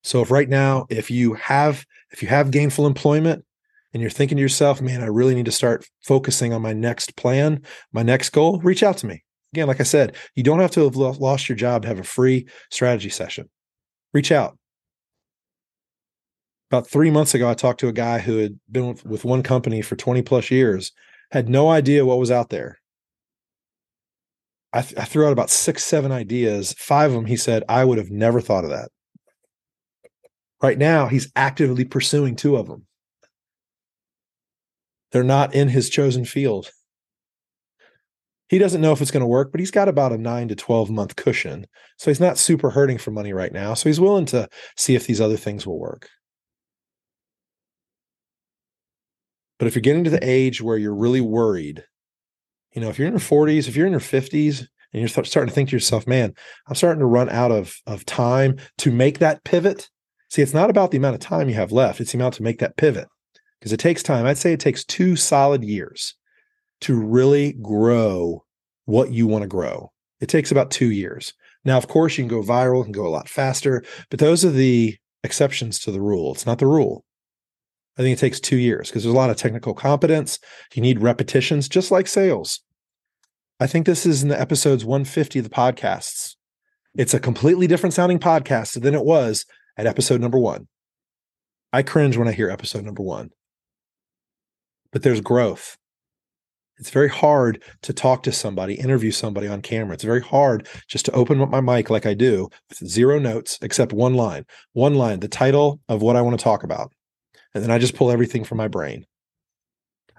So 0.03 0.21
if 0.21 0.31
right 0.31 0.49
now, 0.49 0.87
if 0.89 1.11
you 1.11 1.35
have 1.35 1.85
if 2.11 2.23
you 2.23 2.29
have 2.29 2.49
gainful 2.49 2.87
employment 2.87 3.45
and 3.93 4.01
you're 4.01 4.09
thinking 4.09 4.37
to 4.37 4.41
yourself, 4.41 4.81
man, 4.81 5.03
I 5.03 5.07
really 5.07 5.35
need 5.35 5.45
to 5.45 5.51
start 5.51 5.87
focusing 6.01 6.51
on 6.51 6.63
my 6.63 6.73
next 6.73 7.15
plan, 7.15 7.61
my 7.91 8.01
next 8.01 8.31
goal, 8.31 8.59
reach 8.59 8.81
out 8.81 8.97
to 8.97 9.07
me 9.07 9.23
again, 9.53 9.67
like 9.67 9.79
I 9.79 9.83
said, 9.83 10.15
you 10.35 10.43
don't 10.43 10.59
have 10.59 10.71
to 10.71 10.83
have 10.83 10.95
lost 10.95 11.49
your 11.49 11.55
job 11.55 11.83
to 11.83 11.87
have 11.87 11.99
a 11.99 12.03
free 12.03 12.47
strategy 12.69 13.09
session. 13.09 13.49
Reach 14.13 14.31
out. 14.31 14.57
About 16.71 16.87
three 16.87 17.09
months 17.09 17.33
ago, 17.33 17.49
I 17.49 17.55
talked 17.55 17.79
to 17.79 17.87
a 17.87 17.93
guy 17.93 18.19
who 18.19 18.37
had 18.37 18.59
been 18.71 18.97
with 19.03 19.25
one 19.25 19.41
company 19.41 19.81
for 19.81 19.95
20 19.95 20.21
plus 20.21 20.51
years, 20.51 20.91
had 21.31 21.49
no 21.49 21.69
idea 21.69 22.05
what 22.05 22.19
was 22.19 22.29
out 22.29 22.49
there. 22.49 22.79
I, 24.71 24.83
th- 24.83 24.99
I 24.99 25.05
threw 25.05 25.25
out 25.25 25.33
about 25.33 25.49
six, 25.49 25.83
seven 25.83 26.11
ideas. 26.11 26.75
Five 26.77 27.09
of 27.09 27.15
them, 27.15 27.25
he 27.25 27.37
said, 27.37 27.63
I 27.67 27.83
would 27.83 27.97
have 27.97 28.11
never 28.11 28.39
thought 28.39 28.65
of 28.65 28.69
that. 28.69 28.89
Right 30.61 30.77
now, 30.77 31.07
he's 31.07 31.31
actively 31.35 31.85
pursuing 31.85 32.35
two 32.35 32.55
of 32.55 32.67
them. 32.67 32.85
They're 35.11 35.23
not 35.23 35.55
in 35.55 35.69
his 35.69 35.89
chosen 35.89 36.23
field 36.23 36.69
He 38.49 38.57
doesn't 38.57 38.81
know 38.81 38.91
if 38.91 39.01
it's 39.01 39.11
going 39.11 39.21
to 39.21 39.27
work, 39.27 39.51
but 39.51 39.59
he's 39.59 39.71
got 39.71 39.87
about 39.87 40.11
a 40.11 40.17
nine 40.17 40.47
to 40.47 40.55
12 40.55 40.89
month 40.89 41.15
cushion. 41.15 41.67
So 41.97 42.09
he's 42.09 42.19
not 42.19 42.37
super 42.37 42.71
hurting 42.71 42.97
for 42.97 43.11
money 43.11 43.31
right 43.31 43.53
now. 43.53 43.75
So 43.75 43.89
he's 43.89 43.99
willing 43.99 44.25
to 44.27 44.49
see 44.75 44.95
if 44.95 45.05
these 45.05 45.21
other 45.21 45.37
things 45.37 45.65
will 45.65 45.79
work. 45.79 46.09
But 49.59 49.67
if 49.67 49.75
you're 49.75 49.81
getting 49.81 50.03
to 50.05 50.09
the 50.09 50.27
age 50.27 50.61
where 50.61 50.77
you're 50.77 50.95
really 50.95 51.21
worried, 51.21 51.83
you 52.73 52.81
know, 52.81 52.89
if 52.89 52.97
you're 52.97 53.07
in 53.07 53.13
your 53.13 53.19
40s, 53.19 53.67
if 53.67 53.75
you're 53.75 53.85
in 53.85 53.91
your 53.91 53.99
50s, 53.99 54.65
and 54.91 55.01
you're 55.01 55.07
starting 55.07 55.49
to 55.49 55.53
think 55.53 55.69
to 55.69 55.75
yourself, 55.75 56.07
man, 56.07 56.33
I'm 56.67 56.73
starting 56.75 57.01
to 57.01 57.05
run 57.05 57.29
out 57.29 57.51
of, 57.51 57.75
of 57.85 58.05
time 58.05 58.57
to 58.79 58.91
make 58.91 59.19
that 59.19 59.43
pivot. 59.43 59.87
See, 60.29 60.41
it's 60.41 60.53
not 60.53 60.71
about 60.71 60.89
the 60.89 60.97
amount 60.97 61.13
of 61.13 61.21
time 61.21 61.49
you 61.49 61.55
have 61.55 61.71
left, 61.71 61.99
it's 61.99 62.13
the 62.13 62.17
amount 62.17 62.35
to 62.35 62.43
make 62.43 62.59
that 62.59 62.77
pivot 62.77 63.07
because 63.59 63.73
it 63.73 63.79
takes 63.79 64.01
time. 64.01 64.25
I'd 64.25 64.39
say 64.39 64.53
it 64.53 64.59
takes 64.59 64.83
two 64.83 65.15
solid 65.15 65.63
years 65.63 66.15
to 66.81 67.00
really 67.00 67.53
grow 67.53 68.43
what 68.86 69.12
you 69.12 69.27
want 69.27 69.43
to 69.43 69.48
grow. 69.48 69.91
It 70.19 70.29
takes 70.29 70.51
about 70.51 70.71
two 70.71 70.91
years. 70.91 71.33
Now, 71.65 71.77
of 71.77 71.88
course, 71.88 72.17
you 72.17 72.24
can 72.24 72.29
go 72.29 72.41
viral 72.41 72.83
and 72.86 72.93
go 72.93 73.05
a 73.05 73.09
lot 73.09 73.29
faster, 73.29 73.83
but 74.09 74.19
those 74.19 74.45
are 74.45 74.51
the 74.51 74.98
exceptions 75.24 75.79
to 75.79 75.91
the 75.91 76.01
rule. 76.01 76.33
It's 76.33 76.45
not 76.45 76.59
the 76.59 76.67
rule. 76.67 77.03
I 77.98 78.01
think 78.01 78.17
it 78.17 78.21
takes 78.21 78.39
two 78.39 78.57
years 78.57 78.89
because 78.89 79.03
there's 79.03 79.13
a 79.13 79.17
lot 79.17 79.29
of 79.29 79.36
technical 79.36 79.74
competence. 79.74 80.39
You 80.74 80.81
need 80.81 81.01
repetitions, 81.01 81.67
just 81.67 81.91
like 81.91 82.07
sales. 82.07 82.62
I 83.59 83.67
think 83.67 83.86
this 83.86 84.05
is 84.05 84.24
in 84.24 84.29
the 84.29 84.39
episodes 84.39 84.86
150 84.86 85.39
of 85.39 85.43
the 85.43 85.50
podcasts. 85.50 86.36
It's 86.95 87.13
a 87.13 87.19
completely 87.19 87.67
different 87.67 87.93
sounding 87.93 88.19
podcast 88.19 88.81
than 88.81 88.95
it 88.95 89.03
was 89.03 89.45
at 89.77 89.86
episode 89.86 90.21
number 90.21 90.39
one. 90.39 90.67
I 91.74 91.83
cringe 91.83 92.15
when 92.17 92.27
I 92.27 92.31
hear 92.31 92.50
episode 92.50 92.86
number 92.86 93.03
one, 93.03 93.29
but 94.91 95.03
there's 95.03 95.21
growth. 95.21 95.77
It's 96.79 96.89
very 96.89 97.09
hard 97.09 97.62
to 97.81 97.93
talk 97.93 98.24
to 98.24 98.31
somebody, 98.31 98.75
interview 98.75 99.12
somebody 99.12 99.48
on 99.48 99.62
camera. 99.62 99.93
It's 99.93 100.03
very 100.03 100.21
hard 100.21 100.67
just 100.88 101.05
to 101.05 101.12
open 101.12 101.41
up 101.41 101.50
my 101.50 101.59
mic 101.59 101.89
like 101.89 102.05
I 102.05 102.13
do 102.13 102.50
with 102.69 102.88
zero 102.88 103.19
notes 103.19 103.59
except 103.62 103.91
one 103.91 104.13
line, 104.13 104.45
one 104.74 104.95
line, 104.95 105.19
the 105.19 105.27
title 105.27 105.81
of 105.89 106.01
what 106.01 106.15
I 106.15 106.21
want 106.21 106.39
to 106.39 106.43
talk 106.43 106.63
about. 106.63 106.93
And 107.53 107.63
then 107.63 107.71
I 107.71 107.79
just 107.79 107.95
pull 107.95 108.12
everything 108.12 108.45
from 108.45 108.57
my 108.57 108.69
brain. 108.69 109.05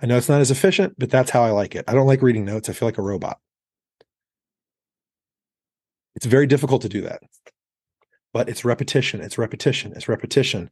I 0.02 0.06
know 0.06 0.16
it's 0.16 0.28
not 0.28 0.40
as 0.40 0.50
efficient, 0.50 0.94
but 0.98 1.10
that's 1.10 1.30
how 1.30 1.42
I 1.42 1.50
like 1.50 1.74
it. 1.74 1.84
I 1.88 1.94
don't 1.94 2.06
like 2.06 2.22
reading 2.22 2.44
notes. 2.44 2.68
I 2.68 2.72
feel 2.72 2.88
like 2.88 2.98
a 2.98 3.02
robot. 3.02 3.38
It's 6.14 6.26
very 6.26 6.46
difficult 6.46 6.82
to 6.82 6.88
do 6.88 7.00
that, 7.02 7.22
but 8.32 8.48
it's 8.48 8.64
repetition, 8.64 9.20
it's 9.20 9.38
repetition, 9.38 9.92
it's 9.94 10.08
repetition. 10.08 10.68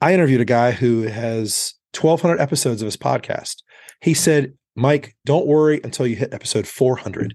I 0.00 0.14
interviewed 0.14 0.40
a 0.40 0.46
guy 0.46 0.70
who 0.70 1.02
has 1.02 1.74
1,200 2.00 2.40
episodes 2.40 2.80
of 2.80 2.86
his 2.86 2.96
podcast. 2.96 3.56
He 4.00 4.14
said, 4.14 4.54
Mike, 4.76 5.16
don't 5.24 5.46
worry 5.46 5.80
until 5.82 6.06
you 6.06 6.16
hit 6.16 6.34
episode 6.34 6.66
400. 6.66 7.34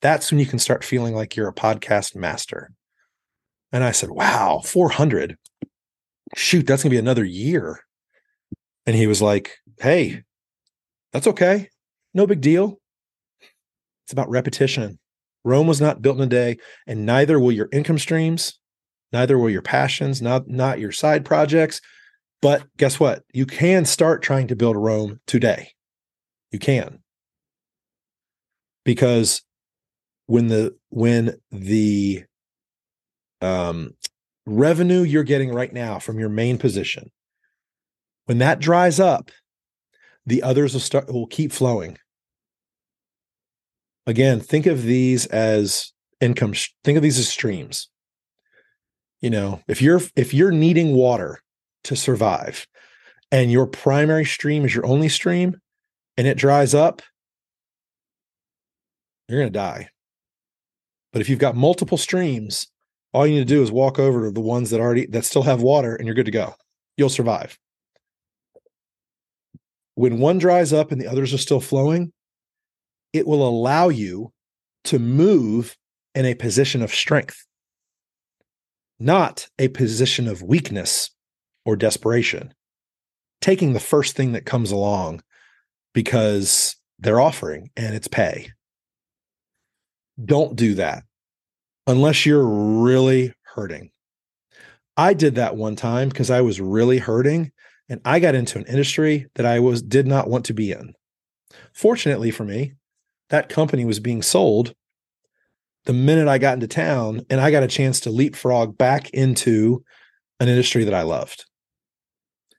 That's 0.00 0.30
when 0.30 0.38
you 0.38 0.46
can 0.46 0.60
start 0.60 0.84
feeling 0.84 1.14
like 1.14 1.34
you're 1.34 1.48
a 1.48 1.54
podcast 1.54 2.14
master. 2.14 2.70
And 3.72 3.82
I 3.82 3.90
said, 3.90 4.10
wow, 4.10 4.62
400. 4.64 5.36
Shoot, 6.36 6.66
that's 6.66 6.84
going 6.84 6.90
to 6.90 6.94
be 6.94 7.00
another 7.00 7.24
year. 7.24 7.80
And 8.86 8.94
he 8.94 9.08
was 9.08 9.20
like, 9.20 9.56
hey, 9.80 10.22
that's 11.12 11.26
okay. 11.26 11.70
No 12.14 12.24
big 12.24 12.40
deal. 12.40 12.78
It's 14.04 14.12
about 14.12 14.30
repetition. 14.30 15.00
Rome 15.44 15.66
was 15.66 15.80
not 15.80 16.02
built 16.02 16.18
in 16.18 16.22
a 16.22 16.26
day, 16.26 16.58
and 16.86 17.04
neither 17.04 17.40
will 17.40 17.52
your 17.52 17.68
income 17.72 17.98
streams, 17.98 18.60
neither 19.12 19.38
will 19.38 19.50
your 19.50 19.62
passions, 19.62 20.22
not, 20.22 20.48
not 20.48 20.78
your 20.78 20.92
side 20.92 21.24
projects. 21.24 21.80
But 22.42 22.64
guess 22.76 23.00
what? 23.00 23.24
You 23.32 23.44
can 23.44 23.84
start 23.84 24.22
trying 24.22 24.46
to 24.48 24.56
build 24.56 24.76
Rome 24.76 25.20
today. 25.26 25.72
You 26.56 26.60
can. 26.60 27.00
Because 28.82 29.42
when 30.24 30.46
the 30.46 30.74
when 30.88 31.36
the 31.52 32.24
um, 33.42 33.92
revenue 34.46 35.02
you're 35.02 35.22
getting 35.22 35.52
right 35.52 35.70
now 35.70 35.98
from 35.98 36.18
your 36.18 36.30
main 36.30 36.56
position, 36.56 37.10
when 38.24 38.38
that 38.38 38.58
dries 38.58 38.98
up, 38.98 39.30
the 40.24 40.42
others 40.42 40.72
will 40.72 40.80
start 40.80 41.12
will 41.12 41.26
keep 41.26 41.52
flowing. 41.52 41.98
Again, 44.06 44.40
think 44.40 44.64
of 44.64 44.82
these 44.82 45.26
as 45.26 45.92
income. 46.22 46.54
Think 46.84 46.96
of 46.96 47.02
these 47.02 47.18
as 47.18 47.28
streams. 47.28 47.90
You 49.20 49.28
know, 49.28 49.60
if 49.68 49.82
you're 49.82 50.00
if 50.16 50.32
you're 50.32 50.52
needing 50.52 50.94
water 50.94 51.38
to 51.84 51.96
survive, 51.96 52.66
and 53.30 53.52
your 53.52 53.66
primary 53.66 54.24
stream 54.24 54.64
is 54.64 54.74
your 54.74 54.86
only 54.86 55.10
stream, 55.10 55.60
and 56.16 56.26
it 56.26 56.36
dries 56.36 56.74
up, 56.74 57.02
you're 59.28 59.40
going 59.40 59.52
to 59.52 59.58
die. 59.58 59.88
But 61.12 61.22
if 61.22 61.28
you've 61.28 61.38
got 61.38 61.56
multiple 61.56 61.98
streams, 61.98 62.68
all 63.12 63.26
you 63.26 63.34
need 63.34 63.48
to 63.48 63.54
do 63.54 63.62
is 63.62 63.72
walk 63.72 63.98
over 63.98 64.26
to 64.26 64.30
the 64.30 64.40
ones 64.40 64.70
that 64.70 64.80
already 64.80 65.06
that 65.06 65.24
still 65.24 65.42
have 65.42 65.62
water 65.62 65.96
and 65.96 66.06
you're 66.06 66.14
good 66.14 66.26
to 66.26 66.32
go. 66.32 66.54
You'll 66.96 67.08
survive. 67.08 67.58
When 69.94 70.18
one 70.18 70.38
dries 70.38 70.72
up 70.72 70.92
and 70.92 71.00
the 71.00 71.06
others 71.06 71.32
are 71.32 71.38
still 71.38 71.60
flowing, 71.60 72.12
it 73.12 73.26
will 73.26 73.46
allow 73.48 73.88
you 73.88 74.32
to 74.84 74.98
move 74.98 75.76
in 76.14 76.26
a 76.26 76.34
position 76.34 76.82
of 76.82 76.94
strength, 76.94 77.46
not 78.98 79.48
a 79.58 79.68
position 79.68 80.28
of 80.28 80.42
weakness 80.42 81.10
or 81.64 81.76
desperation. 81.76 82.52
Taking 83.40 83.72
the 83.72 83.80
first 83.80 84.16
thing 84.16 84.32
that 84.32 84.44
comes 84.44 84.70
along 84.70 85.22
because 85.96 86.76
they're 86.98 87.22
offering 87.22 87.70
and 87.74 87.94
it's 87.94 88.06
pay. 88.06 88.50
Don't 90.22 90.54
do 90.54 90.74
that 90.74 91.04
unless 91.86 92.26
you're 92.26 92.46
really 92.46 93.32
hurting. 93.54 93.90
I 94.98 95.14
did 95.14 95.36
that 95.36 95.56
one 95.56 95.74
time 95.74 96.10
because 96.10 96.30
I 96.30 96.42
was 96.42 96.60
really 96.60 96.98
hurting 96.98 97.50
and 97.88 98.02
I 98.04 98.20
got 98.20 98.34
into 98.34 98.58
an 98.58 98.66
industry 98.66 99.28
that 99.36 99.46
I 99.46 99.60
was 99.60 99.80
did 99.80 100.06
not 100.06 100.28
want 100.28 100.44
to 100.46 100.52
be 100.52 100.70
in. 100.70 100.92
Fortunately 101.72 102.30
for 102.30 102.44
me, 102.44 102.74
that 103.30 103.48
company 103.48 103.86
was 103.86 103.98
being 103.98 104.20
sold 104.20 104.74
the 105.86 105.94
minute 105.94 106.28
I 106.28 106.36
got 106.36 106.54
into 106.54 106.68
town 106.68 107.24
and 107.30 107.40
I 107.40 107.50
got 107.50 107.62
a 107.62 107.68
chance 107.68 108.00
to 108.00 108.10
leapfrog 108.10 108.76
back 108.76 109.08
into 109.14 109.82
an 110.40 110.48
industry 110.48 110.84
that 110.84 110.94
I 110.94 111.04
loved 111.04 111.46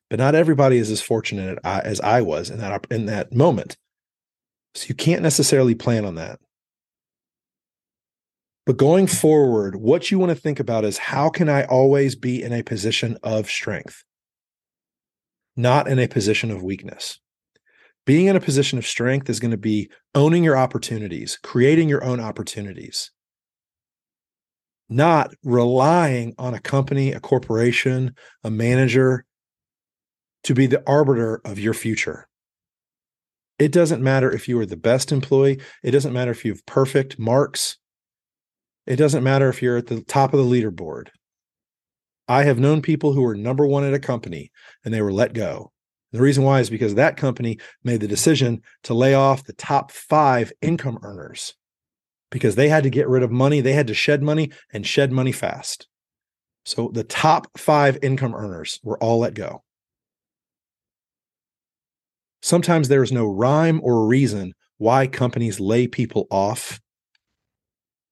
but 0.09 0.19
not 0.19 0.35
everybody 0.35 0.77
is 0.77 0.89
as 0.89 1.01
fortunate 1.01 1.59
uh, 1.63 1.81
as 1.83 1.99
I 2.01 2.21
was 2.21 2.49
in 2.49 2.59
that 2.59 2.87
in 2.89 3.05
that 3.07 3.33
moment. 3.33 3.77
So 4.75 4.87
you 4.89 4.95
can't 4.95 5.23
necessarily 5.23 5.75
plan 5.75 6.05
on 6.05 6.15
that. 6.15 6.39
But 8.65 8.77
going 8.77 9.07
forward, 9.07 9.77
what 9.77 10.11
you 10.11 10.19
want 10.19 10.29
to 10.29 10.35
think 10.35 10.59
about 10.59 10.83
is 10.83 10.97
how 10.97 11.29
can 11.29 11.47
I 11.47 11.63
always 11.63 12.15
be 12.15 12.43
in 12.43 12.51
a 12.51 12.63
position 12.63 13.17
of 13.23 13.49
strength, 13.49 14.03
not 15.55 15.87
in 15.87 15.99
a 15.99 16.07
position 16.07 16.51
of 16.51 16.63
weakness. 16.63 17.19
Being 18.05 18.27
in 18.27 18.35
a 18.35 18.41
position 18.41 18.77
of 18.77 18.85
strength 18.85 19.29
is 19.29 19.39
going 19.39 19.51
to 19.51 19.57
be 19.57 19.89
owning 20.15 20.43
your 20.43 20.57
opportunities, 20.57 21.39
creating 21.43 21.89
your 21.89 22.03
own 22.03 22.19
opportunities, 22.19 23.11
not 24.89 25.33
relying 25.43 26.33
on 26.37 26.53
a 26.53 26.59
company, 26.59 27.11
a 27.11 27.19
corporation, 27.19 28.15
a 28.43 28.51
manager, 28.51 29.25
to 30.43 30.53
be 30.53 30.67
the 30.67 30.83
arbiter 30.87 31.41
of 31.43 31.59
your 31.59 31.73
future. 31.73 32.27
It 33.59 33.71
doesn't 33.71 34.03
matter 34.03 34.31
if 34.31 34.47
you 34.47 34.59
are 34.59 34.65
the 34.65 34.77
best 34.77 35.11
employee, 35.11 35.59
it 35.83 35.91
doesn't 35.91 36.13
matter 36.13 36.31
if 36.31 36.45
you 36.45 36.51
have 36.51 36.65
perfect 36.65 37.17
marks, 37.17 37.77
it 38.85 38.95
doesn't 38.95 39.23
matter 39.23 39.49
if 39.49 39.61
you're 39.61 39.77
at 39.77 39.87
the 39.87 40.01
top 40.01 40.33
of 40.33 40.39
the 40.39 40.45
leaderboard. 40.45 41.09
I 42.27 42.43
have 42.43 42.59
known 42.59 42.81
people 42.81 43.13
who 43.13 43.21
were 43.21 43.35
number 43.35 43.65
one 43.65 43.83
at 43.83 43.93
a 43.93 43.99
company 43.99 44.51
and 44.83 44.93
they 44.93 45.01
were 45.01 45.13
let 45.13 45.33
go. 45.33 45.71
The 46.11 46.21
reason 46.21 46.43
why 46.43 46.59
is 46.59 46.69
because 46.69 46.95
that 46.95 47.17
company 47.17 47.59
made 47.83 48.01
the 48.01 48.07
decision 48.07 48.61
to 48.83 48.93
lay 48.93 49.13
off 49.13 49.43
the 49.43 49.53
top 49.53 49.91
five 49.91 50.53
income 50.61 50.99
earners 51.03 51.53
because 52.31 52.55
they 52.55 52.69
had 52.69 52.83
to 52.83 52.89
get 52.89 53.09
rid 53.09 53.23
of 53.23 53.31
money. 53.31 53.61
They 53.61 53.73
had 53.73 53.87
to 53.87 53.93
shed 53.93 54.23
money 54.23 54.51
and 54.71 54.85
shed 54.85 55.11
money 55.11 55.31
fast. 55.31 55.87
So 56.65 56.91
the 56.93 57.03
top 57.03 57.57
five 57.57 57.97
income 58.01 58.35
earners 58.35 58.79
were 58.83 59.01
all 59.01 59.19
let 59.19 59.33
go. 59.33 59.63
Sometimes 62.47 62.87
there 62.87 63.03
is 63.03 63.11
no 63.11 63.25
rhyme 63.25 63.81
or 63.83 64.07
reason 64.07 64.53
why 64.77 65.05
companies 65.05 65.59
lay 65.59 65.85
people 65.85 66.27
off 66.31 66.79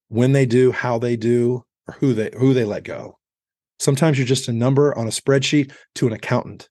when 0.10 0.34
they 0.34 0.46
do, 0.46 0.74
how 0.74 1.00
they 1.00 1.16
do, 1.16 1.64
or 1.88 1.94
who 2.02 2.14
they 2.14 2.32
who 2.38 2.54
they 2.54 2.66
let 2.66 2.84
go. 2.84 3.18
Sometimes 3.80 4.18
you're 4.18 4.28
just 4.28 4.50
a 4.50 4.52
number 4.52 4.94
on 4.98 5.08
a 5.08 5.10
spreadsheet 5.10 5.72
to 5.96 6.08
an 6.08 6.12
accountant. 6.12 6.68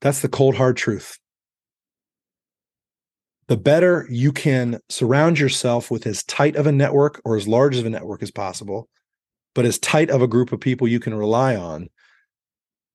That's 0.00 0.20
the 0.20 0.28
cold 0.28 0.54
hard 0.54 0.76
truth. 0.76 1.18
The 3.48 3.56
better 3.56 4.06
you 4.08 4.30
can 4.30 4.78
surround 4.90 5.40
yourself 5.40 5.90
with 5.90 6.06
as 6.06 6.22
tight 6.22 6.54
of 6.54 6.68
a 6.68 6.72
network 6.72 7.20
or 7.24 7.36
as 7.36 7.48
large 7.48 7.76
of 7.76 7.84
a 7.84 7.90
network 7.90 8.22
as 8.22 8.30
possible, 8.30 8.88
but 9.56 9.64
as 9.64 9.76
tight 9.80 10.08
of 10.08 10.22
a 10.22 10.28
group 10.28 10.52
of 10.52 10.60
people 10.60 10.86
you 10.86 11.00
can 11.00 11.14
rely 11.14 11.56
on, 11.56 11.88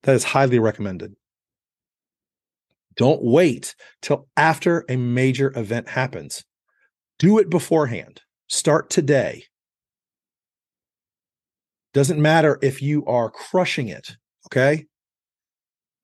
that 0.04 0.14
is 0.14 0.24
highly 0.24 0.58
recommended. 0.58 1.14
Don't 2.96 3.22
wait 3.22 3.74
till 4.00 4.26
after 4.36 4.84
a 4.88 4.96
major 4.96 5.52
event 5.56 5.88
happens. 5.88 6.44
Do 7.18 7.38
it 7.38 7.50
beforehand. 7.50 8.22
Start 8.48 8.90
today. 8.90 9.44
Doesn't 11.92 12.20
matter 12.20 12.58
if 12.62 12.82
you 12.82 13.04
are 13.06 13.30
crushing 13.30 13.88
it, 13.88 14.16
okay? 14.46 14.86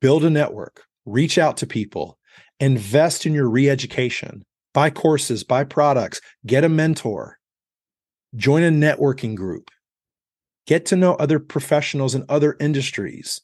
Build 0.00 0.24
a 0.24 0.30
network, 0.30 0.84
reach 1.04 1.38
out 1.38 1.58
to 1.58 1.66
people, 1.66 2.18
invest 2.60 3.26
in 3.26 3.34
your 3.34 3.48
re 3.48 3.68
education, 3.68 4.42
buy 4.72 4.90
courses, 4.90 5.44
buy 5.44 5.64
products, 5.64 6.20
get 6.46 6.64
a 6.64 6.68
mentor, 6.68 7.38
join 8.36 8.62
a 8.62 8.70
networking 8.70 9.34
group, 9.34 9.70
get 10.66 10.86
to 10.86 10.96
know 10.96 11.14
other 11.14 11.38
professionals 11.38 12.14
in 12.14 12.24
other 12.28 12.56
industries. 12.58 13.40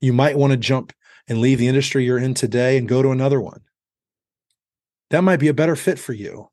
You 0.00 0.12
might 0.12 0.36
want 0.36 0.50
to 0.50 0.56
jump 0.56 0.92
and 1.28 1.40
leave 1.40 1.58
the 1.58 1.68
industry 1.68 2.04
you're 2.04 2.18
in 2.18 2.34
today 2.34 2.76
and 2.76 2.88
go 2.88 3.02
to 3.02 3.10
another 3.10 3.40
one. 3.40 3.60
That 5.10 5.22
might 5.22 5.40
be 5.40 5.48
a 5.48 5.54
better 5.54 5.76
fit 5.76 5.98
for 5.98 6.12
you. 6.12 6.48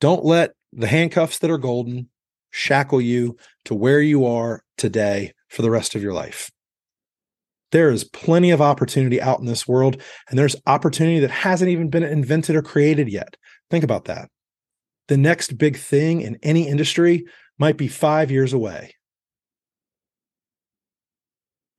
Don't 0.00 0.24
let 0.24 0.52
the 0.72 0.86
handcuffs 0.86 1.38
that 1.38 1.50
are 1.50 1.58
golden 1.58 2.08
shackle 2.50 3.00
you 3.00 3.36
to 3.64 3.74
where 3.74 4.00
you 4.00 4.24
are 4.26 4.62
today 4.76 5.32
for 5.48 5.62
the 5.62 5.70
rest 5.70 5.94
of 5.94 6.02
your 6.02 6.12
life. 6.12 6.50
There 7.70 7.90
is 7.90 8.04
plenty 8.04 8.50
of 8.50 8.62
opportunity 8.62 9.20
out 9.20 9.40
in 9.40 9.46
this 9.46 9.68
world, 9.68 10.00
and 10.28 10.38
there's 10.38 10.56
opportunity 10.66 11.20
that 11.20 11.30
hasn't 11.30 11.70
even 11.70 11.90
been 11.90 12.02
invented 12.02 12.56
or 12.56 12.62
created 12.62 13.10
yet. 13.10 13.36
Think 13.70 13.84
about 13.84 14.06
that. 14.06 14.30
The 15.08 15.18
next 15.18 15.58
big 15.58 15.76
thing 15.76 16.22
in 16.22 16.38
any 16.42 16.66
industry 16.68 17.26
might 17.58 17.76
be 17.76 17.88
five 17.88 18.30
years 18.30 18.52
away. 18.52 18.94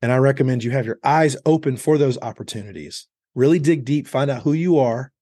And 0.02 0.10
I 0.10 0.16
recommend 0.16 0.64
you 0.64 0.70
have 0.70 0.86
your 0.86 0.98
eyes 1.04 1.36
open 1.44 1.76
for 1.76 1.98
those 1.98 2.18
opportunities. 2.18 3.06
Really 3.34 3.58
dig 3.58 3.84
deep, 3.84 4.08
find 4.08 4.30
out 4.30 4.42
who 4.42 4.52
you 4.52 4.78
are, 4.78 5.12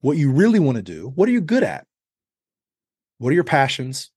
what 0.00 0.16
you 0.16 0.30
really 0.30 0.60
want 0.60 0.76
to 0.76 0.82
do, 0.82 1.12
what 1.14 1.28
are 1.28 1.32
you 1.32 1.40
good 1.40 1.62
at? 1.62 1.86
What 3.18 3.30
are 3.30 3.34
your 3.34 3.44
passions? 3.44 4.10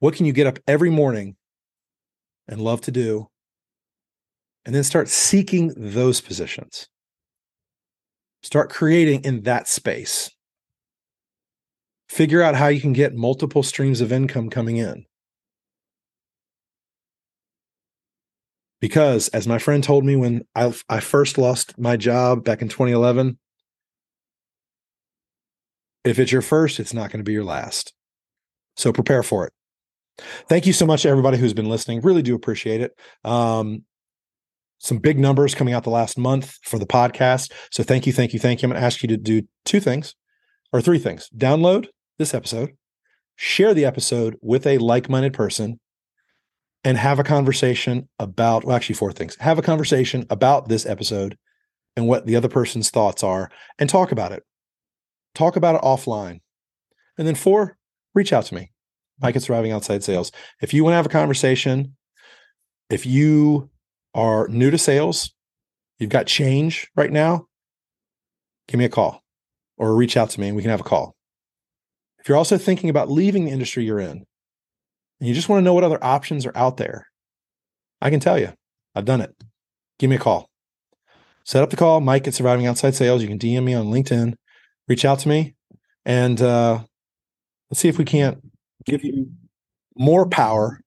What 0.00 0.14
can 0.14 0.26
you 0.26 0.32
get 0.32 0.46
up 0.46 0.58
every 0.66 0.90
morning 0.90 1.36
and 2.48 2.60
love 2.60 2.80
to 2.82 2.90
do? 2.90 3.28
And 4.64 4.74
then 4.74 4.84
start 4.84 5.08
seeking 5.08 5.72
those 5.76 6.20
positions. 6.20 6.88
Start 8.42 8.70
creating 8.70 9.24
in 9.24 9.42
that 9.42 9.68
space. 9.68 10.30
Figure 12.08 12.42
out 12.42 12.56
how 12.56 12.68
you 12.68 12.80
can 12.80 12.92
get 12.92 13.14
multiple 13.14 13.62
streams 13.62 14.00
of 14.00 14.12
income 14.12 14.50
coming 14.50 14.76
in. 14.76 15.06
Because, 18.82 19.28
as 19.28 19.46
my 19.46 19.58
friend 19.58 19.82
told 19.82 20.04
me 20.04 20.16
when 20.16 20.44
I, 20.56 20.74
I 20.88 20.98
first 20.98 21.38
lost 21.38 21.78
my 21.78 21.96
job 21.96 22.42
back 22.42 22.62
in 22.62 22.68
2011, 22.68 23.38
if 26.04 26.18
it's 26.18 26.32
your 26.32 26.42
first, 26.42 26.80
it's 26.80 26.92
not 26.92 27.12
going 27.12 27.20
to 27.20 27.24
be 27.24 27.32
your 27.32 27.44
last. 27.44 27.94
So 28.76 28.92
prepare 28.92 29.22
for 29.22 29.46
it. 29.46 29.52
Thank 30.48 30.66
you 30.66 30.72
so 30.72 30.84
much 30.84 31.02
to 31.02 31.08
everybody 31.08 31.38
who's 31.38 31.54
been 31.54 31.68
listening. 31.68 32.00
Really 32.00 32.22
do 32.22 32.34
appreciate 32.34 32.80
it. 32.80 32.98
Um, 33.24 33.84
some 34.80 34.98
big 34.98 35.16
numbers 35.16 35.54
coming 35.54 35.74
out 35.74 35.84
the 35.84 35.90
last 35.90 36.18
month 36.18 36.58
for 36.64 36.80
the 36.80 36.86
podcast. 36.86 37.52
So 37.70 37.84
thank 37.84 38.04
you, 38.04 38.12
thank 38.12 38.32
you, 38.32 38.40
thank 38.40 38.62
you. 38.62 38.66
I'm 38.66 38.72
going 38.72 38.80
to 38.80 38.84
ask 38.84 39.00
you 39.00 39.08
to 39.10 39.16
do 39.16 39.42
two 39.64 39.78
things 39.78 40.16
or 40.72 40.80
three 40.80 40.98
things. 40.98 41.28
Download 41.36 41.86
this 42.18 42.34
episode, 42.34 42.72
share 43.36 43.74
the 43.74 43.84
episode 43.84 44.36
with 44.42 44.66
a 44.66 44.78
like 44.78 45.08
minded 45.08 45.34
person, 45.34 45.78
and 46.84 46.98
have 46.98 47.18
a 47.18 47.24
conversation 47.24 48.08
about, 48.18 48.64
well, 48.64 48.76
actually, 48.76 48.96
four 48.96 49.12
things. 49.12 49.36
Have 49.36 49.58
a 49.58 49.62
conversation 49.62 50.26
about 50.30 50.68
this 50.68 50.84
episode 50.84 51.38
and 51.96 52.08
what 52.08 52.26
the 52.26 52.36
other 52.36 52.48
person's 52.48 52.90
thoughts 52.90 53.22
are 53.22 53.50
and 53.78 53.88
talk 53.88 54.12
about 54.12 54.32
it. 54.32 54.42
Talk 55.34 55.56
about 55.56 55.76
it 55.76 55.82
offline. 55.82 56.40
And 57.18 57.26
then 57.26 57.34
four, 57.34 57.76
reach 58.14 58.32
out 58.32 58.46
to 58.46 58.54
me. 58.54 58.72
Mike 59.20 59.36
at 59.36 59.42
Surviving 59.42 59.72
Outside 59.72 60.02
Sales. 60.02 60.32
If 60.60 60.74
you 60.74 60.82
want 60.82 60.92
to 60.92 60.96
have 60.96 61.06
a 61.06 61.10
conversation, 61.10 61.96
if 62.90 63.06
you 63.06 63.70
are 64.14 64.48
new 64.48 64.70
to 64.70 64.78
sales, 64.78 65.32
you've 65.98 66.10
got 66.10 66.26
change 66.26 66.90
right 66.96 67.12
now, 67.12 67.46
give 68.68 68.78
me 68.78 68.84
a 68.84 68.90
call 68.90 69.22
or 69.78 69.94
reach 69.94 70.16
out 70.16 70.30
to 70.30 70.40
me 70.40 70.48
and 70.48 70.56
we 70.56 70.62
can 70.62 70.70
have 70.70 70.80
a 70.80 70.84
call. 70.84 71.14
If 72.18 72.28
you're 72.28 72.38
also 72.38 72.58
thinking 72.58 72.90
about 72.90 73.10
leaving 73.10 73.44
the 73.44 73.50
industry 73.52 73.84
you're 73.84 74.00
in 74.00 74.24
and 75.22 75.28
you 75.28 75.36
just 75.36 75.48
want 75.48 75.60
to 75.60 75.64
know 75.64 75.72
what 75.72 75.84
other 75.84 76.02
options 76.02 76.44
are 76.46 76.56
out 76.56 76.78
there, 76.78 77.06
I 78.00 78.10
can 78.10 78.18
tell 78.18 78.40
you, 78.40 78.52
I've 78.96 79.04
done 79.04 79.20
it. 79.20 79.32
Give 80.00 80.10
me 80.10 80.16
a 80.16 80.18
call. 80.18 80.50
Set 81.44 81.62
up 81.62 81.70
the 81.70 81.76
call, 81.76 82.00
Mike 82.00 82.26
at 82.26 82.34
Surviving 82.34 82.66
Outside 82.66 82.96
Sales. 82.96 83.22
You 83.22 83.28
can 83.28 83.38
DM 83.38 83.62
me 83.62 83.72
on 83.72 83.86
LinkedIn, 83.86 84.34
reach 84.88 85.04
out 85.04 85.20
to 85.20 85.28
me, 85.28 85.54
and 86.04 86.42
uh, 86.42 86.80
let's 87.70 87.78
see 87.78 87.88
if 87.88 87.98
we 87.98 88.04
can't 88.04 88.38
give 88.84 89.04
you 89.04 89.30
more 89.96 90.28
power 90.28 90.80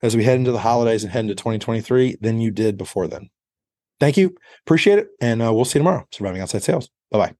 as 0.00 0.16
we 0.16 0.24
head 0.24 0.38
into 0.38 0.52
the 0.52 0.60
holidays 0.60 1.04
and 1.04 1.12
head 1.12 1.20
into 1.20 1.34
2023 1.34 2.16
than 2.22 2.40
you 2.40 2.50
did 2.50 2.78
before 2.78 3.08
then. 3.08 3.28
Thank 4.00 4.16
you. 4.16 4.34
Appreciate 4.64 5.00
it. 5.00 5.08
And 5.20 5.42
uh, 5.42 5.52
we'll 5.52 5.66
see 5.66 5.78
you 5.78 5.80
tomorrow. 5.80 6.06
Surviving 6.12 6.40
Outside 6.40 6.62
Sales. 6.62 6.88
Bye 7.10 7.18
bye. 7.18 7.34